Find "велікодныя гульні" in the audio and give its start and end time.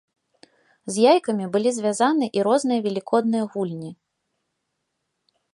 2.89-3.95